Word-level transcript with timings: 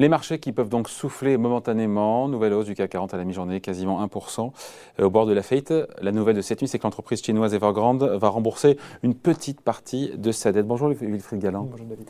Les 0.00 0.08
marchés 0.08 0.38
qui 0.38 0.52
peuvent 0.52 0.70
donc 0.70 0.88
souffler 0.88 1.36
momentanément. 1.36 2.26
Nouvelle 2.26 2.54
hausse 2.54 2.64
du 2.64 2.74
CAC 2.74 2.88
40 2.88 3.12
à 3.12 3.18
la 3.18 3.24
mi-journée, 3.24 3.60
quasiment 3.60 4.02
1%. 4.02 4.50
Euh, 4.98 5.04
au 5.04 5.10
bord 5.10 5.26
de 5.26 5.34
la 5.34 5.42
faillite, 5.42 5.74
la 6.00 6.10
nouvelle 6.10 6.36
de 6.36 6.40
cette 6.40 6.62
nuit, 6.62 6.68
c'est 6.68 6.78
que 6.78 6.84
l'entreprise 6.84 7.22
chinoise 7.22 7.52
Evergrande 7.52 8.04
va 8.04 8.28
rembourser 8.30 8.78
une 9.02 9.14
petite 9.14 9.60
partie 9.60 10.12
de 10.16 10.32
sa 10.32 10.52
dette. 10.52 10.66
Bonjour 10.66 10.88
Wilfried 10.88 11.42
Galland. 11.42 11.68
Bonjour 11.70 11.84
David. 11.84 12.06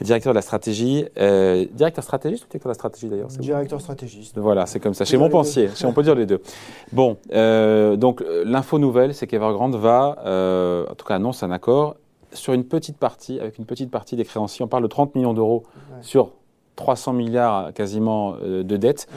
Directeur 0.00 0.32
de 0.32 0.34
la 0.34 0.42
stratégie. 0.42 1.04
Euh, 1.16 1.64
directeur 1.74 2.02
stratégiste 2.02 2.42
ou 2.42 2.48
directeur 2.48 2.70
de 2.70 2.70
la 2.70 2.74
stratégie 2.74 3.08
d'ailleurs 3.08 3.28
Directeur 3.28 3.80
stratégiste. 3.80 4.36
Voilà, 4.36 4.66
c'est 4.66 4.80
comme 4.80 4.94
ça. 4.94 5.04
Chez 5.04 5.16
Montpensier, 5.16 5.70
on 5.84 5.92
peut 5.92 6.02
dire 6.02 6.16
les 6.16 6.26
deux. 6.26 6.42
Bon, 6.90 7.18
euh, 7.32 7.94
donc 7.94 8.20
l'info 8.44 8.80
nouvelle, 8.80 9.14
c'est 9.14 9.28
qu'Evergrande 9.28 9.76
va, 9.76 10.86
en 10.90 10.94
tout 10.96 11.06
cas 11.06 11.14
annonce 11.14 11.44
un 11.44 11.52
accord 11.52 11.94
sur 12.32 12.52
une 12.52 12.64
petite 12.64 12.98
partie, 12.98 13.38
avec 13.38 13.58
une 13.58 13.64
petite 13.64 13.92
partie 13.92 14.16
des 14.16 14.24
créanciers. 14.24 14.64
On 14.64 14.68
parle 14.68 14.82
de 14.82 14.88
30 14.88 15.14
millions 15.14 15.34
d'euros 15.34 15.62
sur 16.02 16.32
300 16.78 17.12
milliards 17.12 17.72
quasiment 17.74 18.36
euh, 18.40 18.62
de 18.62 18.76
dettes. 18.76 19.08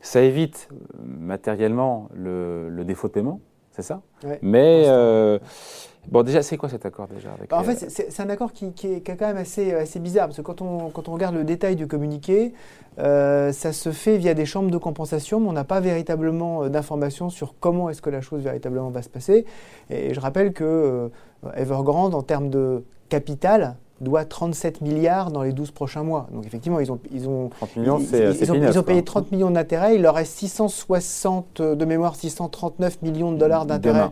Ça 0.00 0.22
évite 0.22 0.68
euh, 0.72 0.76
matériellement 1.06 2.08
le, 2.14 2.82
défaut 2.84 3.08
de 3.08 3.12
paiement, 3.12 3.40
c'est 3.72 3.82
ça? 3.82 4.00
Mais 4.42 4.84
euh, 4.86 5.38
bon, 6.08 6.22
déjà, 6.22 6.42
c'est 6.42 6.56
quoi 6.56 6.70
cet 6.70 6.86
accord 6.86 7.06
déjà 7.06 7.28
bah, 7.48 7.58
En 7.58 7.62
fait, 7.62 7.90
c'est 7.90 8.20
un 8.20 8.30
accord 8.30 8.52
qui, 8.52 8.72
est, 8.84 9.06
quand 9.06 9.20
même 9.20 9.36
assez, 9.36 9.72
assez 9.72 10.00
bizarre 10.00 10.28
parce 10.28 10.38
que 10.38 10.42
quand 10.42 10.62
on, 10.62 10.88
quand 10.88 11.08
on 11.08 11.12
regarde 11.12 11.34
le 11.34 11.44
détail 11.44 11.76
du 11.76 11.86
communiqué, 11.86 12.54
ça 12.96 13.72
se 13.72 13.92
fait 13.92 14.16
via 14.16 14.32
des 14.32 14.46
chambres 14.46 14.70
de 14.70 14.78
compensation, 14.78 15.40
mais 15.40 15.48
on 15.48 15.52
n'a 15.52 15.64
pas 15.64 15.80
véritablement 15.80 16.68
d'informations 16.68 17.28
sur 17.28 17.54
comment 17.60 17.90
est-ce 17.90 18.00
que 18.00 18.10
la 18.10 18.22
chose 18.22 18.42
véritablement 18.42 18.88
va 18.88 19.02
se 19.02 19.10
passer. 19.10 19.44
Et 19.90 20.14
je 20.14 20.20
rappelle 20.20 20.54
que 20.54 21.10
Evergrande, 21.54 22.14
en 22.14 22.22
termes 22.22 22.48
de 22.48 22.84
capital, 23.10 23.76
doit 24.00 24.24
37 24.24 24.80
milliards 24.80 25.30
dans 25.30 25.42
les 25.42 25.52
12 25.52 25.70
prochains 25.70 26.02
mois. 26.02 26.26
Donc 26.32 26.46
effectivement, 26.46 26.80
ils 26.80 26.90
ont, 26.90 26.98
ils 27.12 27.28
ont, 27.28 27.48
30 27.48 27.76
millions, 27.76 27.98
ils, 27.98 28.78
ont, 28.78 28.82
payé 28.82 29.02
30 29.02 29.32
millions 29.32 29.50
d'intérêts. 29.50 29.94
Il 29.94 30.02
leur 30.02 30.14
reste 30.14 30.32
660, 30.38 31.62
de 31.62 31.84
mémoire, 31.84 32.16
639 32.16 33.02
millions 33.02 33.32
de 33.32 33.38
dollars 33.38 33.66
d'intérêts. 33.66 34.10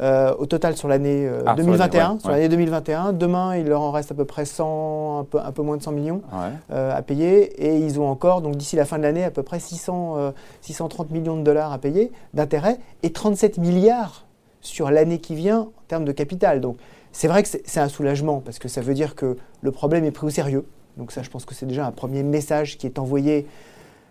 Euh, 0.00 0.34
au 0.38 0.46
total 0.46 0.76
sur 0.76 0.88
l'année 0.88 1.28
2021. 1.56 2.12
Euh, 2.12 2.14
ah, 2.16 2.20
sur 2.20 2.30
l'année 2.30 2.48
2021. 2.48 3.12
Demain, 3.12 3.56
il 3.56 3.66
leur 3.66 3.82
en 3.82 3.90
reste 3.90 4.10
à 4.10 4.14
peu 4.14 4.24
près 4.24 4.46
100, 4.46 5.20
un 5.20 5.24
peu, 5.24 5.38
un 5.38 5.52
peu 5.52 5.62
moins 5.62 5.76
de 5.76 5.82
100 5.82 5.92
millions 5.92 6.22
euh, 6.70 6.96
à 6.96 7.02
payer. 7.02 7.62
Et 7.62 7.78
ils 7.78 8.00
ont 8.00 8.08
encore, 8.08 8.40
donc 8.40 8.56
d'ici 8.56 8.74
la 8.74 8.86
fin 8.86 8.96
de 8.96 9.02
l'année, 9.02 9.24
à 9.24 9.30
peu 9.30 9.42
près 9.42 9.60
600, 9.60 10.32
630 10.62 11.10
millions 11.10 11.36
de 11.36 11.42
dollars 11.42 11.72
à 11.72 11.78
payer 11.78 12.10
d'intérêts 12.32 12.78
et 13.02 13.12
37 13.12 13.58
milliards 13.58 14.24
sur 14.62 14.90
l'année 14.90 15.18
qui 15.18 15.34
vient 15.34 15.60
en 15.60 15.82
termes 15.88 16.04
de 16.04 16.12
capital. 16.12 16.60
Donc 16.60 16.78
c'est 17.12 17.28
vrai 17.28 17.42
que 17.42 17.48
c'est 17.48 17.80
un 17.80 17.88
soulagement 17.88 18.40
parce 18.40 18.58
que 18.58 18.68
ça 18.68 18.80
veut 18.80 18.94
dire 18.94 19.14
que 19.14 19.36
le 19.60 19.70
problème 19.70 20.04
est 20.04 20.10
pris 20.10 20.26
au 20.26 20.30
sérieux. 20.30 20.64
Donc 20.96 21.12
ça, 21.12 21.22
je 21.22 21.30
pense 21.30 21.44
que 21.44 21.54
c'est 21.54 21.66
déjà 21.66 21.86
un 21.86 21.92
premier 21.92 22.22
message 22.22 22.78
qui 22.78 22.86
est 22.86 22.98
envoyé, 22.98 23.46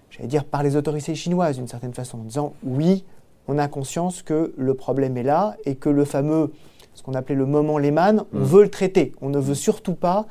j'allais 0.09 0.27
dire, 0.27 0.45
par 0.45 0.61
les 0.61 0.75
autorités 0.75 1.15
chinoises 1.15 1.57
d'une 1.57 1.67
certaine 1.67 1.93
façon, 1.93 2.19
en 2.19 2.23
disant 2.23 2.53
oui, 2.63 3.05
on 3.47 3.57
a 3.57 3.67
conscience 3.67 4.21
que 4.21 4.53
le 4.55 4.73
problème 4.73 5.17
est 5.17 5.23
là 5.23 5.57
et 5.65 5.75
que 5.75 5.89
le 5.89 6.05
fameux, 6.05 6.51
ce 6.93 7.01
qu'on 7.01 7.13
appelait 7.13 7.35
le 7.35 7.45
moment 7.45 7.77
Lehman, 7.77 8.23
on 8.33 8.39
mmh. 8.39 8.43
veut 8.43 8.63
le 8.63 8.69
traiter. 8.69 9.13
On 9.21 9.29
ne 9.29 9.39
veut 9.39 9.55
surtout 9.55 9.95
pas 9.95 10.27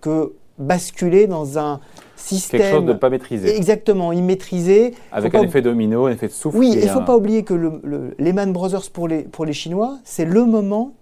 que 0.00 0.34
basculer 0.58 1.26
dans 1.26 1.58
un 1.58 1.80
système... 2.16 2.60
Quelque 2.60 2.76
chose 2.76 2.84
de 2.86 2.92
pas 2.92 3.10
maîtrisé. 3.10 3.56
Exactement, 3.56 4.12
immaîtrisé. 4.12 4.94
Avec 5.10 5.34
un 5.34 5.42
effet 5.42 5.62
domino, 5.62 6.06
un 6.06 6.12
effet 6.12 6.28
de 6.28 6.32
souffle. 6.32 6.58
Oui, 6.58 6.72
il 6.74 6.84
ne 6.84 6.90
faut 6.90 7.02
pas 7.02 7.16
oublier 7.16 7.42
que 7.42 7.54
le, 7.54 7.80
le 7.82 8.14
Lehman 8.18 8.52
Brothers 8.52 8.90
pour 8.92 9.08
les, 9.08 9.22
pour 9.22 9.44
les 9.44 9.52
Chinois, 9.52 9.98
c'est 10.04 10.24
le 10.24 10.44
moment 10.44 10.92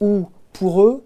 où 0.00 0.26
pour 0.52 0.82
eux, 0.82 1.04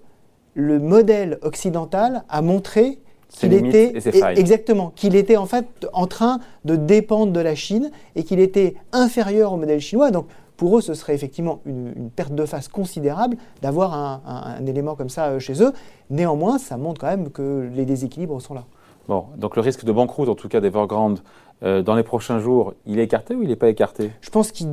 le 0.55 0.79
modèle 0.79 1.39
occidental 1.43 2.25
a 2.29 2.43
montré 2.43 2.99
qu'il 3.31 3.55
était 3.55 3.95
exactement 4.37 4.93
qu'il 4.95 5.17
était 5.17 5.39
en 5.39 5.47
fait 5.47 5.67
en 5.95 6.07
train 6.07 6.39
de 6.67 6.77
dépendre 6.77 7.33
de 7.33 7.41
la 7.41 7.55
Chine 7.55 7.91
et 8.15 8.25
qu'il 8.25 8.39
était 8.41 8.75
inférieur 8.93 9.55
au 9.55 9.57
modèle 9.57 9.81
chinois. 9.81 10.11
Donc 10.11 10.27
pour 10.63 10.79
eux, 10.79 10.81
ce 10.81 10.95
serait 10.95 11.17
effectivement 11.17 11.59
une, 11.67 12.09
perte 12.15 12.37
de 12.37 12.47
face 12.47 12.69
considérable 12.69 13.37
d'avoir 13.63 13.95
un, 13.95 14.65
élément 14.65 14.95
comme 14.95 15.09
ça 15.09 15.27
euh, 15.27 15.41
chez 15.41 15.61
eux. 15.61 15.73
Néanmoins, 16.09 16.59
ça 16.59 16.77
montre 16.77 17.01
quand 17.01 17.09
même 17.09 17.31
que 17.31 17.69
les 17.75 17.85
déséquilibres 17.85 18.41
sont 18.41 18.55
là. 18.55 18.65
Bon, 19.09 19.25
donc 19.37 19.57
le 19.57 19.63
risque 19.63 19.85
de 19.85 19.91
banqueroute, 19.91 20.29
en 20.29 20.37
tout 20.37 20.47
cas 20.47 20.61
d'Evergrande, 20.61 21.19
euh, 21.65 21.83
dans 21.83 21.97
les 21.97 22.05
prochains 22.05 22.39
jours, 22.39 22.75
il 22.87 23.01
est 23.01 23.03
écarté 23.03 23.35
ou 23.35 23.43
il 23.43 23.49
n'est 23.49 23.57
pas 23.57 23.71
écarté? 23.71 24.13
Je 24.21 24.31
pense 24.31 24.53
qu'il 24.53 24.73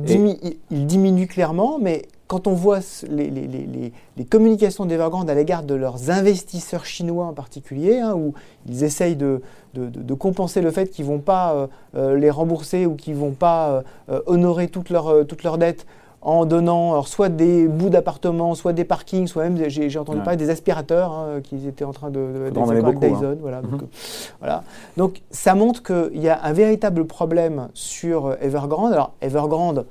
diminue 0.70 1.26
clairement, 1.26 1.80
mais 1.80 2.02
quand 2.30 2.46
on 2.46 2.52
voit 2.52 2.78
les, 3.08 3.92
communications 4.30 4.86
d'Evergrande 4.86 5.28
à 5.28 5.34
l'égard 5.34 5.64
de 5.64 5.74
leurs 5.74 6.10
investisseurs 6.10 6.86
chinois 6.86 7.26
en 7.26 7.32
particulier, 7.32 7.98
hein, 7.98 8.14
où 8.14 8.34
ils 8.68 8.84
essayent 8.84 9.16
de, 9.16 9.42
compenser 10.16 10.60
le 10.60 10.70
fait 10.70 10.86
qu'ils 10.90 11.06
ne 11.06 11.10
vont 11.10 11.18
pas 11.18 11.52
euh, 11.52 11.66
euh, 11.96 12.16
les 12.16 12.30
rembourser 12.30 12.86
ou 12.86 12.94
qu'ils 12.94 13.14
ne 13.14 13.18
vont 13.18 13.32
pas 13.32 13.82
euh, 14.08 14.20
honorer 14.26 14.68
toutes 14.68 14.90
leurs 14.90 15.26
toute 15.26 15.42
leur 15.42 15.58
dettes 15.58 15.86
en 16.22 16.44
donnant 16.44 17.02
soit 17.02 17.30
des 17.30 17.66
bouts 17.66 17.88
d'appartements, 17.88 18.54
soit 18.54 18.74
des 18.74 18.84
parkings, 18.84 19.26
soit 19.26 19.42
même, 19.48 19.68
j'ai 19.68 19.98
entendu 19.98 20.20
parler 20.20 20.36
des 20.36 20.50
aspirateurs 20.50 21.12
hein, 21.12 21.40
qu'ils 21.42 21.66
étaient 21.66 21.84
en 21.84 21.92
train 21.92 22.10
de, 22.10 22.50
de 22.54 22.60
avec 22.60 22.98
Dyson. 23.00 23.24
Hein. 23.24 23.36
Voilà, 23.40 23.62
donc, 23.62 23.82
mhm. 23.82 23.88
voilà. 24.38 24.62
donc 24.96 25.22
ça 25.32 25.56
montre 25.56 25.82
qu'il 25.82 26.20
y 26.20 26.28
a 26.28 26.40
un 26.44 26.52
véritable 26.52 27.06
problème 27.06 27.70
sur 27.74 28.36
Evergrande. 28.40 28.92
Alors 28.92 29.14
Evergrande, 29.20 29.86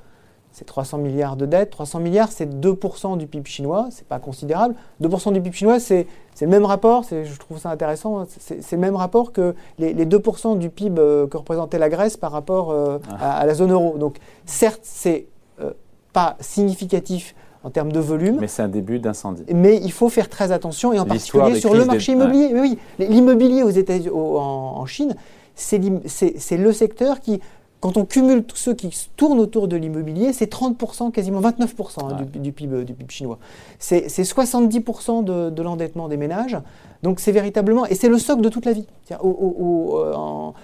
c'est 0.52 0.64
300 0.64 0.98
milliards 0.98 1.36
de 1.36 1.46
dettes. 1.46 1.70
300 1.70 2.00
milliards, 2.00 2.30
c'est 2.30 2.46
2% 2.46 3.16
du 3.16 3.26
PIB 3.26 3.48
chinois, 3.48 3.88
c'est 3.90 4.06
pas 4.06 4.18
considérable. 4.18 4.74
2% 5.02 5.32
du 5.32 5.40
PIB 5.40 5.56
chinois, 5.56 5.80
c'est 5.80 6.06
le 6.40 6.46
même 6.46 6.64
rapport, 6.64 7.04
je 7.04 7.38
trouve 7.38 7.58
ça 7.58 7.70
intéressant, 7.70 8.24
c'est 8.38 8.72
le 8.72 8.78
même 8.78 8.96
rapport 8.96 9.32
que 9.32 9.54
les, 9.78 9.94
2% 9.94 10.58
du 10.58 10.70
PIB 10.70 11.00
euh, 11.00 11.26
que 11.26 11.36
représentait 11.36 11.78
la 11.78 11.88
Grèce 11.88 12.16
par 12.16 12.32
rapport 12.32 12.70
euh, 12.70 12.98
ah. 13.10 13.38
à, 13.38 13.46
la 13.46 13.54
zone 13.54 13.72
euro. 13.72 13.98
Donc 13.98 14.16
certes, 14.46 14.80
c'est 14.82 15.26
euh, 15.60 15.72
pas 16.12 16.36
significatif 16.40 17.34
en 17.62 17.70
termes 17.70 17.92
de 17.92 18.00
volume. 18.00 18.38
Mais 18.40 18.48
c'est 18.48 18.62
un 18.62 18.68
début 18.68 18.98
d'incendie. 18.98 19.44
Mais 19.54 19.76
il 19.76 19.92
faut 19.92 20.08
faire 20.08 20.28
très 20.30 20.50
attention, 20.50 20.92
et 20.92 20.98
en 20.98 21.04
particulier 21.04 21.60
sur 21.60 21.74
le 21.74 21.84
marché 21.84 22.12
immobilier. 22.12 22.52
oui, 22.54 22.78
l'immobilier 22.98 23.62
aux 23.62 23.70
États 23.70 23.94
en, 24.12 24.16
en 24.16 24.86
Chine, 24.86 25.14
c'est 25.54 26.56
le 26.56 26.72
secteur 26.72 27.20
qui 27.20 27.40
quand 27.80 27.96
on 27.96 28.04
cumule 28.04 28.44
tous 28.44 28.56
ceux 28.56 28.74
qui 28.74 28.90
tournent 29.16 29.40
autour 29.40 29.66
de 29.66 29.76
l'immobilier, 29.76 30.32
c'est 30.32 30.52
30%, 30.52 31.10
quasiment 31.12 31.40
29% 31.40 32.04
hein, 32.04 32.16
du, 32.34 32.52
PIB, 32.52 32.84
du, 32.84 32.94
PIB, 32.94 33.10
chinois. 33.10 33.38
C'est 33.78 34.06
70% 34.06 35.24
de, 35.24 35.50
de 35.50 35.62
l'endettement 35.62 36.08
des 36.08 36.18
ménages. 36.18 36.58
Donc 37.02 37.18
c'est 37.18 37.32
véritablement, 37.32 37.86
et 37.86 37.94
c'est 37.94 38.10
le 38.10 38.18
socle 38.18 38.42
de 38.42 38.50
toute 38.50 38.66
la 38.66 38.72
vie. 38.72 38.86
Euh, 39.10 40.14
en, 40.14 40.54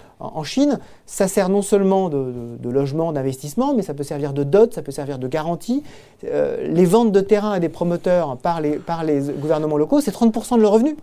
Chine, 0.44 0.78
ça 1.04 1.28
sert 1.28 1.49
non 1.49 1.62
seulement 1.62 2.09
de, 2.09 2.69
logement, 2.69 3.12
d'investissement, 3.12 3.75
mais 3.75 3.82
ça 3.82 3.94
peut 3.94 4.03
servir 4.03 4.32
de 4.32 4.44
dot, 4.44 4.72
ça 4.72 4.82
peut 4.82 4.93
servir 4.93 5.19
de 5.19 5.28
garantie. 5.28 5.82
Euh, 6.25 6.66
les 6.69 6.87
ventes 6.87 7.12
de 7.12 7.21
terrain 7.21 7.53
à 7.53 7.60
des 7.60 7.69
promoteurs 7.69 8.37
par 8.37 8.60
les, 8.60 8.76
par 8.76 9.05
les 9.05 9.21
gouvernements 9.21 9.76
locaux, 9.76 10.00
c'est 10.00 10.15
30% 10.15 10.56
de 10.56 10.62
leurs 10.62 10.72
revenus. 10.72 10.97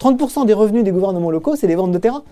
30% 0.00 0.46
des 0.46 0.52
revenus 0.52 0.84
des 0.84 0.90
gouvernements 0.90 1.30
locaux, 1.30 1.56
c'est 1.56 1.66
les 1.66 1.76
ventes 1.76 1.92
de 1.92 1.98
terrain. 1.98 2.22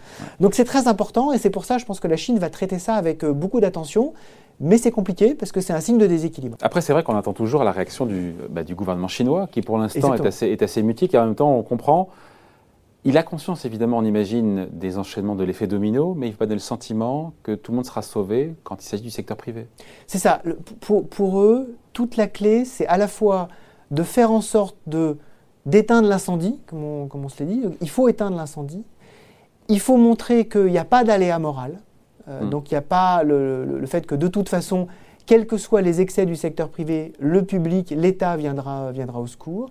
Donc 0.40 0.54
c'est 0.54 0.64
très 0.64 0.88
important, 0.88 1.32
et 1.32 1.38
c'est 1.38 1.50
pour 1.50 1.64
ça, 1.64 1.78
je 1.78 1.84
pense 1.84 2.00
que 2.00 2.08
la 2.08 2.16
Chine 2.16 2.38
va 2.38 2.50
traiter 2.50 2.78
ça 2.78 2.94
avec 2.94 3.24
euh, 3.24 3.32
beaucoup 3.32 3.60
d'attention. 3.60 4.12
Mais 4.58 4.78
c'est 4.78 4.90
compliqué 4.90 5.34
parce 5.34 5.52
que 5.52 5.60
c'est 5.60 5.74
un 5.74 5.80
signe 5.80 5.98
de 5.98 6.06
déséquilibre. 6.06 6.56
Après, 6.62 6.80
c'est 6.80 6.94
vrai 6.94 7.02
qu'on 7.02 7.14
attend 7.14 7.34
toujours 7.34 7.62
la 7.62 7.72
réaction 7.72 8.06
du, 8.06 8.32
bah, 8.48 8.64
du 8.64 8.74
gouvernement 8.74 9.08
chinois, 9.08 9.48
qui 9.52 9.60
pour 9.60 9.76
l'instant 9.76 10.14
est 10.14 10.24
assez, 10.24 10.46
est 10.46 10.62
assez 10.62 10.82
mutique, 10.82 11.12
et 11.14 11.18
en 11.18 11.26
même 11.26 11.34
temps, 11.34 11.54
on 11.54 11.62
comprend 11.62 12.08
il 13.06 13.16
a 13.16 13.22
conscience, 13.22 13.64
évidemment, 13.64 13.98
on 13.98 14.04
imagine, 14.04 14.66
des 14.72 14.98
enchaînements 14.98 15.36
de 15.36 15.44
l'effet 15.44 15.68
domino, 15.68 16.14
mais 16.14 16.26
il 16.26 16.30
ne 16.30 16.32
faut 16.32 16.40
pas 16.40 16.46
donner 16.46 16.56
le 16.56 16.60
sentiment 16.60 17.34
que 17.44 17.54
tout 17.54 17.70
le 17.70 17.76
monde 17.76 17.86
sera 17.86 18.02
sauvé 18.02 18.56
quand 18.64 18.82
il 18.82 18.84
s'agit 18.84 19.04
du 19.04 19.12
secteur 19.12 19.36
privé. 19.36 19.68
C'est 20.08 20.18
ça. 20.18 20.42
Pour, 20.80 21.40
eux, 21.40 21.76
toute 21.92 22.16
la 22.16 22.26
clé, 22.26 22.64
c'est 22.64 22.86
à 22.88 22.98
la 22.98 23.06
fois 23.06 23.46
de 23.92 24.02
faire 24.02 24.32
en 24.32 24.40
sorte 24.40 24.76
de, 24.88 25.18
d'éteindre 25.66 26.08
l'incendie, 26.08 26.58
comme 26.66 26.82
on, 26.82 27.28
se 27.28 27.44
l'est 27.44 27.48
dit. 27.48 27.62
Il 27.80 27.88
faut 27.88 28.08
éteindre 28.08 28.36
l'incendie. 28.36 28.82
Il 29.68 29.78
faut 29.78 29.96
montrer 29.96 30.48
qu'il 30.48 30.66
n'y 30.66 30.78
a 30.78 30.84
pas 30.84 31.04
d'aléa 31.04 31.38
moral. 31.38 31.78
Euh, 32.26 32.42
hmm. 32.42 32.50
Donc 32.50 32.72
il 32.72 32.74
n'y 32.74 32.78
a 32.78 32.82
pas 32.82 33.22
le, 33.22 33.84
fait 33.86 34.04
que 34.04 34.16
de 34.16 34.26
toute 34.26 34.48
façon, 34.48 34.88
quels 35.26 35.46
que 35.46 35.58
soient 35.58 35.80
les 35.80 36.00
excès 36.00 36.26
du 36.26 36.34
secteur 36.34 36.70
privé, 36.70 37.12
le 37.20 37.44
public, 37.44 37.94
l'État 37.96 38.36
viendra, 38.36 38.90
viendra 38.90 39.20
au 39.20 39.28
secours. 39.28 39.70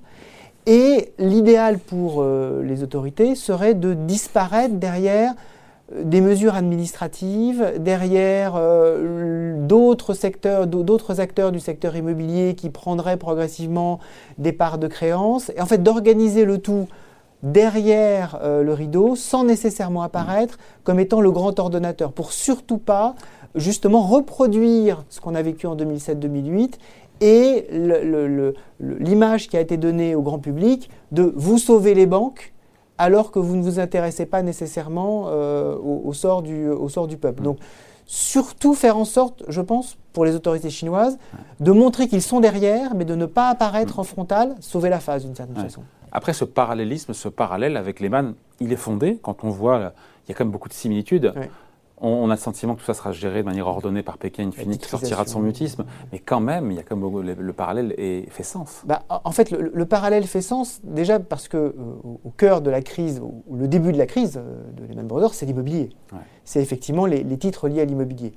Et 0.67 1.13
l'idéal 1.19 1.77
pour 1.77 2.21
euh, 2.21 2.63
les 2.63 2.81
autorités 2.81 3.35
serait 3.35 3.75
de 3.75 3.93
disparaître 3.93 4.75
derrière 4.75 5.33
euh, 5.93 6.03
des 6.03 6.21
mesures 6.21 6.55
administratives, 6.55 7.73
derrière 7.77 8.53
euh, 8.55 9.55
d'autres 9.59 10.15
acteurs 11.21 11.51
du 11.51 11.59
secteur 11.59 11.95
immobilier 11.95 12.55
qui 12.55 12.71
prendraient 12.71 13.17
progressivement 13.17 13.99
des 14.39 14.53
parts 14.53 14.79
de 14.79 14.87
créances, 14.87 15.51
et 15.55 15.61
en 15.61 15.67
fait 15.67 15.83
d'organiser 15.83 16.45
le 16.45 16.57
tout 16.57 16.87
derrière 17.43 18.39
le 18.41 18.73
rideau 18.73 19.15
sans 19.15 19.43
nécessairement 19.43 20.01
apparaître 20.01 20.57
comme 20.83 20.99
étant 20.99 21.21
le 21.21 21.29
grand 21.29 21.59
ordonnateur, 21.59 22.11
pour 22.11 22.31
surtout 22.31 22.79
pas 22.79 23.13
justement 23.53 24.01
reproduire 24.01 25.03
ce 25.09 25.21
qu'on 25.21 25.35
a 25.35 25.43
vécu 25.43 25.67
en 25.67 25.75
2007-2008 25.75 26.73
et 27.21 27.67
l'image 28.79 29.47
qui 29.47 29.57
a 29.57 29.61
été 29.61 29.77
donnée 29.77 30.15
au 30.15 30.21
grand 30.21 30.39
public 30.39 30.89
de 31.11 31.33
vous 31.35 31.57
sauver 31.57 31.93
les 31.93 32.05
banques, 32.05 32.53
alors 32.97 33.31
que 33.31 33.39
vous 33.39 33.55
ne 33.55 33.61
vous 33.61 33.79
intéressez 33.79 34.25
pas 34.25 34.41
nécessairement 34.41 35.25
euh, 35.27 35.75
au, 35.77 36.13
sort 36.13 36.41
du, 36.41 36.69
au 36.69 36.89
sort 36.89 37.07
du 37.07 37.17
peuple. 37.17 37.43
Donc, 37.43 37.57
surtout 38.05 38.73
faire 38.73 38.97
en 38.97 39.05
sorte, 39.05 39.43
je 39.47 39.61
pense, 39.61 39.97
pour 40.13 40.25
les 40.25 40.35
autorités 40.35 40.69
chinoises, 40.69 41.17
de 41.59 41.71
montrer 41.71 42.07
qu'ils 42.07 42.21
sont 42.21 42.39
derrière, 42.39 42.95
mais 42.95 43.05
de 43.05 43.15
ne 43.15 43.25
pas 43.25 43.49
apparaître 43.49 43.97
mm. 43.97 43.99
en 43.99 44.03
frontal, 44.03 44.55
sauver 44.59 44.89
la 44.89 44.99
face 44.99 45.25
d'une 45.25 45.35
certaine 45.35 45.57
façon. 45.57 45.81
Après, 46.11 46.31
ce 46.31 46.45
parallélisme, 46.45 47.13
ce 47.13 47.27
parallèle 47.27 47.75
avec 47.75 47.99
Lehman, 47.99 48.35
il 48.61 48.71
est 48.71 48.77
fondé 48.77 49.19
quand 49.21 49.43
on 49.43 49.49
voit, 49.49 49.93
il 50.25 50.29
y 50.29 50.31
a 50.31 50.35
quand 50.35 50.45
même 50.45 50.51
beaucoup 50.51 50.69
de 50.69 50.73
similitudes 50.73 51.33
on, 52.01 52.29
a 52.29 52.33
le 52.33 52.39
sentiment 52.39 52.75
que 52.75 52.81
tout 52.81 52.85
ça 52.85 52.93
sera 52.93 53.11
géré 53.11 53.39
de 53.39 53.45
manière 53.45 53.67
ordonnée 53.67 54.03
par 54.03 54.17
Pékin, 54.17 54.43
une 54.43 54.51
fine 54.51 54.77
qui 54.77 54.89
sortira 54.89 55.23
de 55.23 55.29
son 55.29 55.39
mutisme. 55.39 55.85
Mais 56.11 56.19
quand 56.19 56.39
même, 56.39 56.71
il 56.71 56.77
y 56.77 56.79
a 56.79 56.83
comme 56.83 57.21
le, 57.21 57.53
parallèle 57.53 57.93
et 57.97 58.27
fait 58.29 58.43
sens. 58.43 58.81
Bah, 58.85 59.03
en 59.09 59.31
fait, 59.31 59.51
le, 59.51 59.85
parallèle 59.85 60.25
fait 60.25 60.41
sens 60.41 60.81
déjà 60.83 61.19
parce 61.19 61.47
que 61.47 61.57
euh, 61.57 61.73
au 62.03 62.29
cœur 62.31 62.61
de 62.61 62.69
la 62.69 62.81
crise, 62.81 63.21
ou 63.21 63.55
le 63.55 63.67
début 63.67 63.91
de 63.91 63.97
la 63.97 64.05
crise 64.05 64.37
euh, 64.37 64.63
de 64.73 64.85
Lehman 64.85 65.07
Brothers, 65.07 65.33
c'est 65.33 65.45
l'immobilier. 65.45 65.89
C'est 66.43 66.61
effectivement 66.61 67.05
les, 67.05 67.23
titres 67.37 67.67
liés 67.67 67.81
à 67.81 67.85
l'immobilier. 67.85 68.33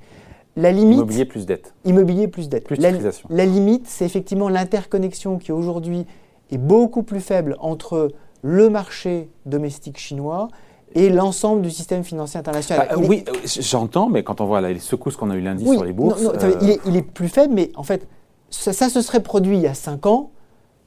La 0.56 0.72
limite, 0.72 0.96
immobilier 0.96 1.25
plus 1.25 1.46
dette. 1.46 1.75
Immobilier 1.84 2.26
plus 2.26 2.49
dette. 2.49 2.69
la, 2.70 2.90
la 3.31 3.46
limite, 3.46 3.87
c'est 3.87 4.05
effectivement 4.05 4.49
l'interconnexion 4.49 5.38
qui 5.38 5.52
aujourd'hui 5.52 6.06
est 6.50 6.58
beaucoup 6.58 7.02
plus 7.02 7.20
faible 7.20 7.56
entre 7.60 8.10
le 8.43 8.70
marché 8.70 9.31
domestique 9.46 9.99
chinois 9.99 10.49
et 10.94 11.11
l'ensemble 11.11 11.62
du 11.62 11.70
système 11.70 12.05
financier 12.05 12.38
international. 12.38 12.88
Bah, 12.90 12.96
oui, 12.99 13.25
euh, 13.29 13.32
j'entends, 13.44 14.08
mais 14.08 14.23
quand 14.23 14.40
on 14.40 14.46
voit 14.46 14.61
les 14.61 14.79
secousses 14.79 15.17
qu'on 15.17 15.31
a 15.31 15.37
eu 15.37 15.40
lundi 15.40 15.64
sur 15.64 15.85
les 15.85 15.93
bourses. 15.93 16.23
Euh, 16.25 16.79
il, 16.87 16.96
est, 16.96 17.02
plus 17.02 17.29
faible, 17.29 17.55
mais 17.55 17.70
en 17.76 17.82
fait, 17.82 18.06
ça, 18.50 18.73
se 18.73 19.00
serait 19.00 19.23
produit 19.23 19.56
il 19.56 19.62
y 19.62 19.67
a 19.67 19.75
5 19.75 20.06
ans, 20.06 20.31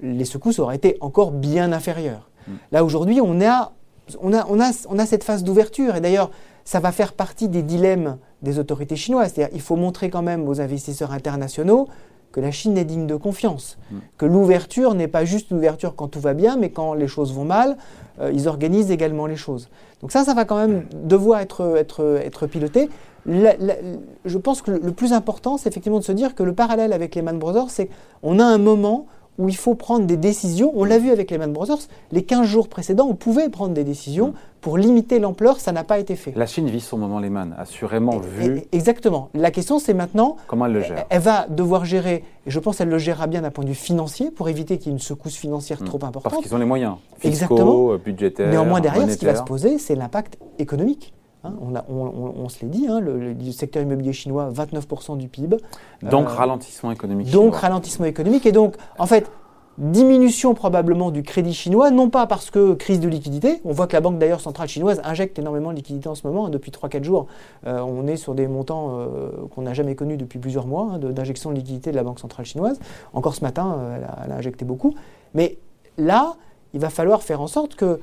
les 0.02 0.26
secousses 0.26 0.60
auraient 0.60 0.76
été 0.76 0.98
encore 1.02 1.32
bien 1.32 1.72
inférieures. 1.72 2.30
Hmm. 2.48 2.54
Là, 2.72 2.84
aujourd'hui, 2.84 3.22
on 3.22 3.40
a, 3.42 3.74
on, 4.20 4.34
a, 4.34 4.46
on, 4.48 4.60
a, 4.60 4.72
on 4.90 5.00
a 5.00 5.06
cette 5.06 5.24
phase 5.24 5.44
d'ouverture, 5.44 5.96
et 5.96 6.02
d'ailleurs, 6.02 6.32
ça 6.66 6.80
va 6.80 6.92
faire 6.92 7.14
partie 7.14 7.48
des 7.48 7.64
dilemmes 7.64 8.18
des 8.42 8.60
autorités 8.60 8.96
chinoises. 8.96 9.34
C'est-à-dire 9.34 9.54
il 9.54 9.62
faut 9.62 9.76
montrer 9.76 10.10
quand 10.10 10.22
même 10.22 10.48
aux 10.48 10.62
investisseurs 10.62 11.12
internationaux 11.12 11.88
que 12.32 12.40
la 12.40 12.52
Chine 12.52 12.78
est 12.78 12.86
digne 12.86 13.08
de 13.08 13.16
confiance, 13.16 13.78
hmm. 13.92 13.98
que 14.18 14.26
l'ouverture 14.26 14.94
n'est 14.94 15.08
pas 15.08 15.26
juste 15.26 15.52
l'ouverture 15.52 15.96
quand 15.96 16.08
tout 16.08 16.20
va 16.20 16.34
bien, 16.34 16.58
mais 16.58 16.70
quand 16.70 16.94
les 16.94 17.08
choses 17.08 17.34
vont 17.34 17.46
mal, 17.46 17.78
euh, 18.20 18.32
ils 18.34 18.48
organisent 18.48 18.92
également 18.92 19.26
les 19.26 19.36
choses. 19.36 19.70
Donc 20.02 20.12
ça, 20.12 20.24
ça 20.24 20.34
va 20.34 20.46
quand 20.46 20.58
même 20.58 20.86
devoir 21.04 21.40
être, 21.42 21.76
être, 21.78 22.20
être 22.24 22.48
piloté. 22.48 22.90
je 23.26 24.38
pense 24.38 24.62
que 24.62 24.72
le 24.72 24.92
plus 24.92 25.14
important, 25.14 25.58
c'est 25.58 25.70
effectivement 25.70 26.00
de 26.00 26.04
se 26.04 26.12
dire 26.12 26.34
que 26.34 26.44
le 26.44 26.54
parallèle 26.54 26.94
avec 26.94 27.16
les 27.16 27.22
Man 27.22 27.38
Brothers, 27.38 27.70
c'est 27.70 27.90
qu'on 28.22 28.40
a 28.40 28.46
un 28.46 28.58
moment 28.58 29.06
où 29.38 29.50
il 29.50 29.56
faut 29.56 29.76
prendre 29.76 30.06
des 30.06 30.18
décisions. 30.18 30.72
On 30.76 30.84
l'a 30.84 31.00
vu 31.00 31.12
avec 31.12 31.32
les 31.32 31.38
Man 31.38 31.54
Brothers, 31.54 31.88
les 32.12 32.24
15 32.24 32.48
jours 32.48 32.68
précédents, 32.68 33.08
on 33.10 33.16
pouvait 33.16 33.50
prendre 33.50 33.74
des 33.74 33.84
décisions 33.84 34.34
pour 34.62 34.78
limiter 34.78 35.18
l'ampleur, 35.18 35.60
ça 35.60 35.72
n'a 35.72 35.84
pas 35.84 35.98
été 35.98 36.16
fait. 36.16 36.34
La 36.36 36.46
Chine 36.46 36.70
vit 36.70 36.82
son 36.82 36.98
moment 36.98 37.20
Lehman, 37.20 37.56
assurément 37.58 38.20
vu. 38.20 38.62
exactement. 38.72 39.30
La 39.34 39.50
question, 39.50 39.80
c'est 39.80 39.96
maintenant. 39.96 40.38
Comment 40.46 40.68
elle 40.68 40.74
le 40.74 40.82
gère 40.84 41.06
Elle 41.10 41.22
va 41.22 41.48
devoir 41.50 41.84
gérer, 41.84 42.24
et 42.46 42.52
je 42.52 42.60
pense 42.60 42.78
qu'elle 42.78 42.90
le 42.90 43.00
gérera 43.00 43.26
bien 43.26 43.42
d'un 43.42 43.50
point 43.50 43.64
de 43.64 43.70
vue 43.70 43.76
financier 43.76 44.30
pour 44.30 44.50
éviter 44.50 44.78
qu'il 44.78 44.88
y 44.88 44.90
ait 44.90 44.94
une 44.94 45.00
secousse 45.00 45.36
financière 45.36 45.82
hmm. 45.82 45.86
trop 45.86 46.06
importante. 46.06 46.32
Parce 46.32 46.44
qu'ils 46.44 46.54
ont 46.54 46.60
les 46.60 46.66
moyens 46.66 46.96
fiscaux, 47.18 47.28
exactement. 47.28 47.96
budgétaires. 47.96 48.50
Néanmoins, 48.52 48.82
derrière, 48.82 49.10
ce 49.10 49.18
qui 49.18 49.26
va 49.26 49.36
se 49.36 49.44
poser, 49.44 49.80
c'est 49.80 49.96
l'impact 49.96 50.38
économique. 50.60 51.14
Hein. 51.44 51.54
on, 51.90 52.50
se 52.50 52.62
l'est 52.62 52.68
dit, 52.68 52.88
hein, 52.88 53.00
le, 53.00 53.36
secteur 53.52 53.82
immobilier 53.84 54.14
chinois, 54.14 54.52
29% 54.52 55.18
du 55.18 55.28
PIB. 55.28 55.58
Donc 56.04 56.28
euh, 56.28 56.34
ralentissement 56.34 56.92
économique. 56.92 57.32
Donc 57.32 57.56
ralentissement 57.56 58.06
économique. 58.06 58.46
Et 58.46 58.52
donc, 58.52 58.76
en 58.98 59.06
fait, 59.06 59.30
Diminution 59.78 60.54
probablement 60.54 61.12
du 61.12 61.24
crédit 61.24 61.54
chinois, 61.54 61.92
non 61.92 62.10
pas 62.10 62.28
parce 62.28 62.52
que 62.52 62.74
crise 62.74 63.00
de 63.00 63.08
liquidité, 63.08 63.62
on 63.64 63.72
voit 63.72 63.88
que 63.88 63.94
la 63.94 64.02
Banque 64.02 64.20
d'ailleurs 64.20 64.42
centrale 64.42 64.68
chinoise 64.68 65.02
injecte 65.06 65.40
énormément 65.40 65.72
de 65.72 65.78
liquidité 65.78 66.10
en 66.10 66.14
ce 66.14 66.28
moment, 66.28 66.48
hein, 66.48 66.50
depuis 66.50 66.72
3-4 66.72 67.04
jours, 67.04 67.28
euh, 67.66 67.80
on 67.80 68.06
est 68.06 68.18
sur 68.18 68.36
des 68.36 68.48
montants 68.48 69.00
euh, 69.00 69.30
qu'on 69.56 69.62
n'a 69.62 69.74
jamais 69.74 69.96
connus 69.96 70.18
depuis 70.18 70.40
plusieurs 70.40 70.68
mois 70.68 70.98
d'injection 71.00 71.52
de, 71.52 71.56
liquidité 71.56 71.92
de 71.92 71.96
la 71.96 72.04
Banque 72.04 72.20
centrale 72.20 72.46
chinoise. 72.46 72.80
Encore 73.14 73.34
ce 73.34 73.44
matin, 73.46 73.80
elle, 73.96 74.32
a, 74.32 74.36
injecté 74.36 74.66
beaucoup. 74.66 74.94
Mais 75.34 75.58
là, 75.98 76.36
il 76.74 76.82
va 76.82 76.90
falloir 76.90 77.24
faire 77.24 77.40
en 77.40 77.48
sorte 77.48 77.76
que 77.76 78.02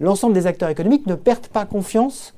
l'ensemble 0.00 0.34
des 0.34 0.46
acteurs 0.46 0.68
économiques 0.68 1.06
ne 1.06 1.14
perdent 1.14 1.48
pas 1.48 1.64
confiance 1.66 2.34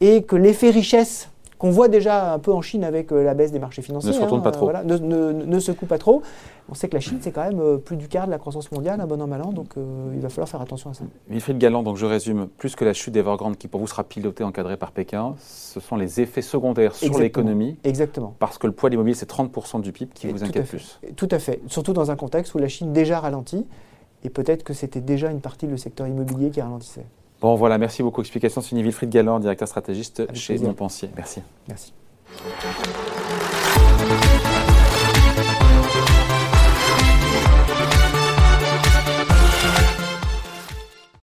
et 0.00 0.22
que 0.22 0.36
l'effet 0.36 0.70
richesse 0.70 1.30
qu'on 1.58 1.70
voit 1.70 1.88
déjà 1.88 2.32
un 2.32 2.38
peu 2.38 2.52
en 2.52 2.62
Chine 2.62 2.84
avec 2.84 3.12
euh, 3.12 3.24
la 3.24 3.34
baisse 3.34 3.52
des 3.52 3.58
marchés 3.58 3.82
financiers. 3.82 4.10
Ne 4.10 4.14
se 4.16 4.20
retourne 4.20 4.42
pas 4.42 4.52
trop. 4.52 4.72
ne, 4.72 4.96
ne, 5.32 5.58
secoue 5.58 5.86
pas 5.86 5.98
trop. 5.98 6.22
On 6.70 6.74
sait 6.74 6.88
que 6.88 6.94
la 6.94 7.00
Chine, 7.00 7.18
c'est 7.20 7.32
quand 7.32 7.42
même 7.42 7.60
euh, 7.60 7.78
plus 7.78 7.96
du 7.96 8.08
quart 8.08 8.26
de 8.26 8.30
la 8.30 8.38
croissance 8.38 8.70
mondiale, 8.70 9.00
un 9.00 9.06
bon 9.06 9.20
an, 9.20 9.26
mal 9.26 9.42
an, 9.42 9.52
donc 9.52 9.76
euh, 9.76 10.12
il 10.14 10.20
va 10.20 10.28
falloir 10.28 10.48
faire 10.48 10.60
attention 10.60 10.90
à 10.90 10.94
ça. 10.94 11.04
Wilfried 11.28 11.58
Galland, 11.58 11.82
donc 11.82 11.96
je 11.96 12.06
résume, 12.06 12.46
plus 12.46 12.76
que 12.76 12.84
la 12.84 12.92
chute 12.92 13.12
d'Evergrande 13.12 13.56
qui 13.56 13.66
pour 13.68 13.80
vous 13.80 13.86
sera 13.86 14.04
pilotée, 14.04 14.44
encadrée 14.44 14.76
par 14.76 14.92
Pékin, 14.92 15.34
ce 15.38 15.80
sont 15.80 15.96
les 15.96 16.20
effets 16.20 16.42
secondaires 16.42 16.94
sur 16.94 17.18
l'économie. 17.18 17.76
Exactement. 17.84 18.34
Parce 18.38 18.58
que 18.58 18.66
le 18.66 18.72
poids 18.72 18.90
de 18.90 18.92
l'immobilier, 18.92 19.16
c'est 19.16 19.30
30% 19.30 19.80
du 19.80 19.92
PIB 19.92 20.12
qui 20.14 20.28
vous 20.28 20.44
inquiète 20.44 20.68
plus. 20.68 21.00
Tout 21.16 21.28
à 21.30 21.38
fait. 21.38 21.60
Surtout 21.66 21.92
dans 21.92 22.10
un 22.10 22.16
contexte 22.16 22.54
où 22.54 22.58
la 22.58 22.68
Chine 22.68 22.92
déjà 22.92 23.18
ralentit, 23.18 23.66
et 24.24 24.30
peut-être 24.30 24.64
que 24.64 24.72
c'était 24.72 25.00
déjà 25.00 25.30
une 25.30 25.40
partie 25.40 25.66
du 25.66 25.78
secteur 25.78 26.06
immobilier 26.06 26.50
qui 26.50 26.60
ralentissait. 26.60 27.06
Bon, 27.40 27.54
voilà, 27.54 27.78
merci 27.78 28.02
beaucoup. 28.02 28.20
Explication 28.20 28.60
signé 28.60 28.82
Wilfried 28.82 29.10
Galland, 29.10 29.38
directeur 29.38 29.68
stratégiste 29.68 30.34
chez 30.34 30.58
Montpensier. 30.58 31.08
Merci. 31.16 31.40
Merci. 31.68 31.92